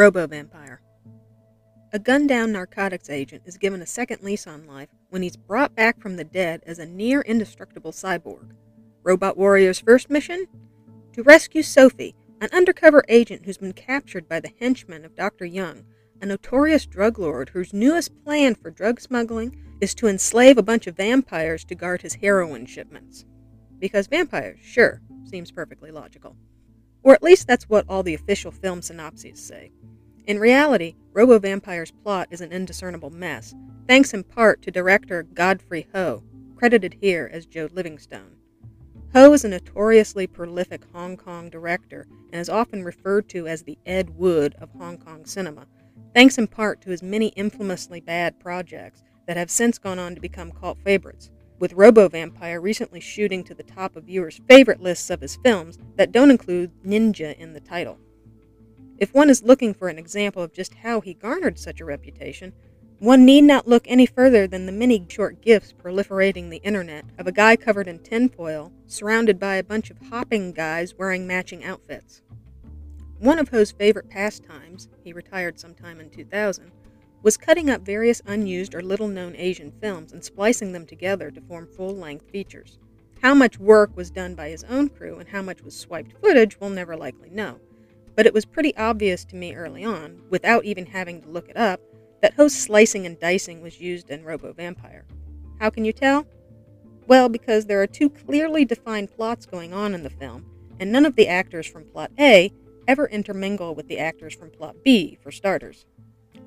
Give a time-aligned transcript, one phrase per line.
[0.00, 0.80] Robo Vampire.
[1.92, 5.74] A gunned down narcotics agent is given a second lease on life when he's brought
[5.74, 8.52] back from the dead as a near indestructible cyborg.
[9.02, 10.46] Robot Warrior's first mission?
[11.12, 15.44] To rescue Sophie, an undercover agent who's been captured by the henchmen of Dr.
[15.44, 15.84] Young,
[16.22, 20.86] a notorious drug lord whose newest plan for drug smuggling is to enslave a bunch
[20.86, 23.26] of vampires to guard his heroin shipments.
[23.78, 26.36] Because vampires, sure, seems perfectly logical.
[27.02, 29.72] Or at least that's what all the official film synopses say.
[30.26, 33.54] In reality, Robo Vampire's plot is an indiscernible mess,
[33.88, 36.22] thanks in part to director Godfrey Ho,
[36.56, 38.36] credited here as Joe Livingstone.
[39.12, 43.78] Ho is a notoriously prolific Hong Kong director and is often referred to as the
[43.84, 45.66] Ed Wood of Hong Kong cinema,
[46.14, 50.20] thanks in part to his many infamously bad projects that have since gone on to
[50.20, 55.10] become cult favorites, with Robo Vampire recently shooting to the top of viewers' favorite lists
[55.10, 57.98] of his films that don't include Ninja in the title.
[58.98, 62.52] If one is looking for an example of just how he garnered such a reputation,
[62.98, 67.26] one need not look any further than the many short gifs proliferating the internet of
[67.26, 72.22] a guy covered in tinfoil, surrounded by a bunch of hopping guys wearing matching outfits.
[73.18, 76.72] One of Ho's favorite pastimes, he retired sometime in 2000,
[77.22, 81.40] was cutting up various unused or little known Asian films and splicing them together to
[81.40, 82.78] form full length features.
[83.22, 86.58] How much work was done by his own crew and how much was swiped footage
[86.58, 87.60] we'll never likely know,
[88.16, 91.56] but it was pretty obvious to me early on, without even having to look it
[91.56, 91.80] up,
[92.22, 95.04] that Ho's slicing and dicing was used in Robo Vampire.
[95.58, 96.26] How can you tell?
[97.06, 100.46] Well, because there are two clearly defined plots going on in the film,
[100.78, 102.52] and none of the actors from plot A
[102.88, 105.84] ever intermingle with the actors from plot B, for starters.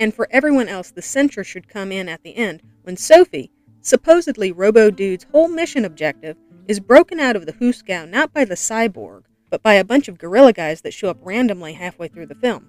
[0.00, 4.50] And for everyone else, the censure should come in at the end when Sophie, supposedly
[4.50, 9.24] Robo Dude's whole mission objective, is broken out of the Hooskow not by the cyborg,
[9.50, 12.66] but by a bunch of gorilla guys that show up randomly halfway through the film.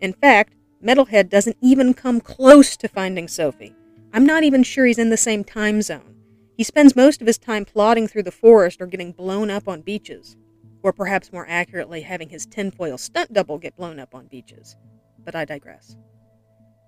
[0.00, 3.74] In fact, Metalhead doesn't even come close to finding Sophie.
[4.12, 6.16] I'm not even sure he's in the same time zone.
[6.56, 9.80] He spends most of his time plodding through the forest or getting blown up on
[9.80, 10.36] beaches.
[10.82, 14.76] Or perhaps more accurately, having his tinfoil stunt double get blown up on beaches.
[15.24, 15.96] But I digress.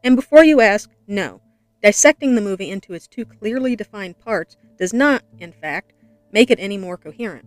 [0.05, 1.41] And before you ask, no,
[1.83, 5.93] dissecting the movie into its two clearly defined parts does not, in fact,
[6.33, 7.47] make it any more coherent.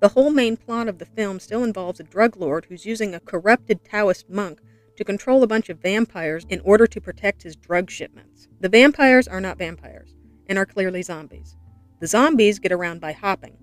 [0.00, 3.20] The whole main plot of the film still involves a drug lord who's using a
[3.20, 4.60] corrupted Taoist monk
[4.96, 8.48] to control a bunch of vampires in order to protect his drug shipments.
[8.60, 10.14] The vampires are not vampires
[10.48, 11.56] and are clearly zombies.
[12.00, 13.56] The zombies get around by hopping.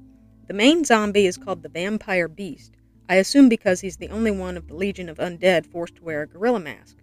[0.48, 2.74] The main zombie is called the Vampire Beast,
[3.08, 6.24] I assume because he's the only one of the Legion of Undead forced to wear
[6.24, 6.98] a gorilla mask.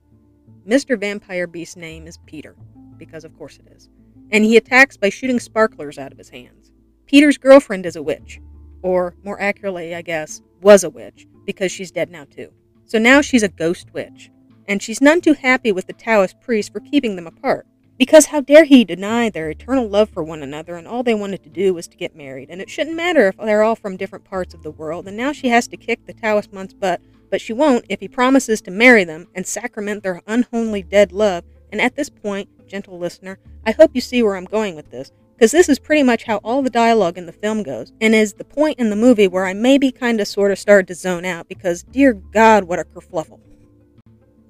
[0.66, 0.98] Mr.
[0.98, 2.56] Vampire Beast's name is Peter,
[2.96, 3.88] because of course it is,
[4.30, 6.72] and he attacks by shooting sparklers out of his hands.
[7.06, 8.40] Peter's girlfriend is a witch,
[8.82, 12.52] or more accurately, I guess, was a witch, because she's dead now too.
[12.84, 14.30] So now she's a ghost witch,
[14.68, 17.66] and she's none too happy with the Taoist priest for keeping them apart.
[17.98, 21.42] Because how dare he deny their eternal love for one another and all they wanted
[21.42, 24.24] to do was to get married, and it shouldn't matter if they're all from different
[24.24, 27.40] parts of the world, and now she has to kick the Taoist monk's butt, but
[27.40, 31.44] she won't if he promises to marry them and sacrament their unholy dead love.
[31.72, 35.12] And at this point, gentle listener, I hope you see where I'm going with this
[35.40, 38.34] because this is pretty much how all the dialogue in the film goes, and is
[38.34, 41.24] the point in the movie where I maybe kind of sort of started to zone
[41.24, 43.40] out because, dear God, what a kerfluffle.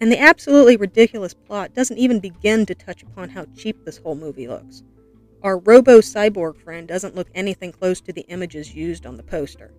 [0.00, 4.16] And the absolutely ridiculous plot doesn't even begin to touch upon how cheap this whole
[4.16, 4.82] movie looks.
[5.44, 9.70] Our robo cyborg friend doesn't look anything close to the images used on the poster.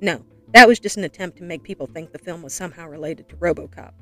[0.00, 3.28] No, that was just an attempt to make people think the film was somehow related
[3.28, 3.92] to Robocop.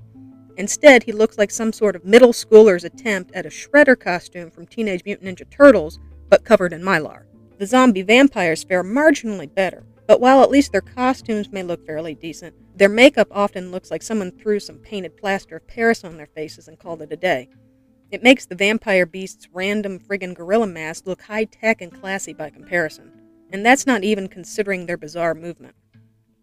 [0.56, 4.66] Instead, he looks like some sort of middle schooler's attempt at a shredder costume from
[4.66, 7.24] Teenage Mutant Ninja Turtles but covered in mylar.
[7.58, 12.14] The zombie vampires fare marginally better, but while at least their costumes may look fairly
[12.14, 16.26] decent, their makeup often looks like someone threw some painted plaster of Paris on their
[16.26, 17.48] faces and called it a day.
[18.10, 22.50] It makes the vampire beast's random friggin' gorilla mask look high tech and classy by
[22.50, 23.12] comparison,
[23.52, 25.76] and that's not even considering their bizarre movement.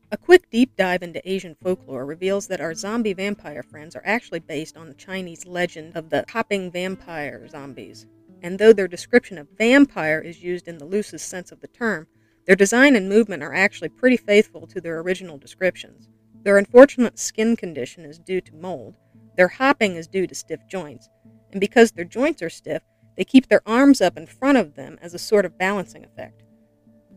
[0.09, 4.39] A quick deep dive into Asian folklore reveals that our zombie vampire friends are actually
[4.39, 8.05] based on the Chinese legend of the hopping vampire zombies,
[8.41, 12.07] and though their description of vampire is used in the loosest sense of the term,
[12.45, 16.07] their design and movement are actually pretty faithful to their original descriptions.
[16.43, 18.95] Their unfortunate skin condition is due to mold,
[19.35, 21.09] their hopping is due to stiff joints,
[21.51, 22.81] and because their joints are stiff,
[23.17, 26.43] they keep their arms up in front of them as a sort of balancing effect.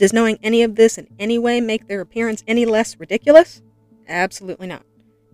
[0.01, 3.63] Does knowing any of this in any way make their appearance any less ridiculous?
[4.09, 4.83] Absolutely not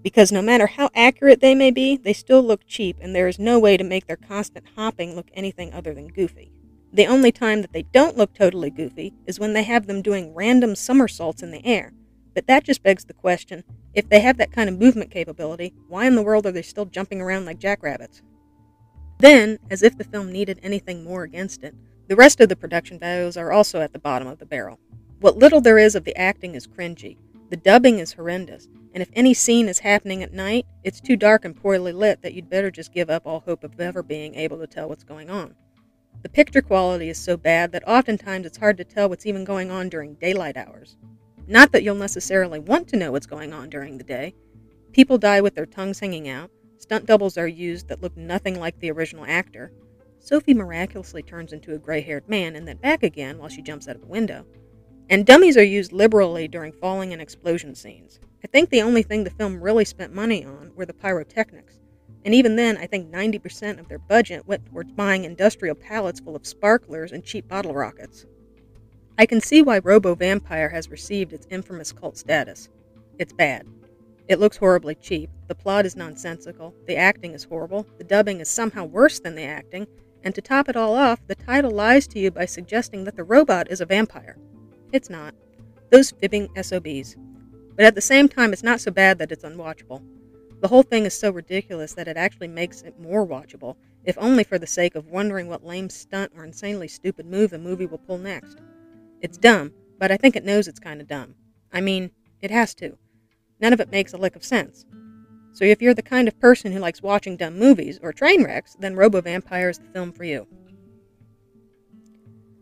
[0.06, 3.40] because no matter how accurate they may be, they still look cheap, and there is
[3.40, 6.52] no way to make their constant hopping look anything other than goofy.
[6.92, 10.32] The only time that they don't look totally goofy is when they have them doing
[10.32, 11.92] random somersaults in the air.
[12.34, 13.64] But that just begs the question
[13.94, 16.84] if they have that kind of movement capability, why in the world are they still
[16.84, 18.22] jumping around like jackrabbits?
[19.18, 21.74] Then, as if the film needed anything more against it,
[22.08, 24.78] the rest of the production values are also at the bottom of the barrel.
[25.20, 27.16] What little there is of the acting is cringy.
[27.50, 31.44] The dubbing is horrendous, and if any scene is happening at night, it's too dark
[31.44, 34.58] and poorly lit that you'd better just give up all hope of ever being able
[34.58, 35.54] to tell what's going on.
[36.22, 39.70] The picture quality is so bad that oftentimes it's hard to tell what's even going
[39.70, 40.96] on during daylight hours.
[41.46, 44.34] Not that you'll necessarily want to know what's going on during the day.
[44.92, 48.78] People die with their tongues hanging out, stunt doubles are used that look nothing like
[48.80, 49.72] the original actor.
[50.26, 53.86] Sophie miraculously turns into a gray haired man and then back again while she jumps
[53.86, 54.44] out of a window.
[55.08, 58.18] And dummies are used liberally during falling and explosion scenes.
[58.42, 61.78] I think the only thing the film really spent money on were the pyrotechnics.
[62.24, 66.34] And even then, I think 90% of their budget went towards buying industrial pallets full
[66.34, 68.26] of sparklers and cheap bottle rockets.
[69.16, 72.68] I can see why Robo Vampire has received its infamous cult status.
[73.20, 73.64] It's bad.
[74.26, 78.48] It looks horribly cheap, the plot is nonsensical, the acting is horrible, the dubbing is
[78.48, 79.86] somehow worse than the acting,
[80.26, 83.22] and to top it all off, the title lies to you by suggesting that the
[83.22, 84.36] robot is a vampire.
[84.90, 85.36] It's not.
[85.92, 87.16] Those fibbing SOBs.
[87.76, 90.02] But at the same time, it's not so bad that it's unwatchable.
[90.60, 94.42] The whole thing is so ridiculous that it actually makes it more watchable, if only
[94.42, 97.98] for the sake of wondering what lame stunt or insanely stupid move the movie will
[97.98, 98.58] pull next.
[99.20, 101.36] It's dumb, but I think it knows it's kind of dumb.
[101.72, 102.98] I mean, it has to.
[103.60, 104.86] None of it makes a lick of sense.
[105.56, 108.76] So if you're the kind of person who likes watching dumb movies or train wrecks,
[108.78, 110.46] then Robo Vampire is the film for you.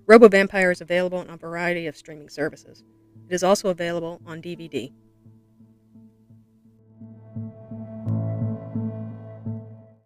[0.06, 2.84] Robo Vampire is available on a variety of streaming services.
[3.28, 4.92] It is also available on DVD.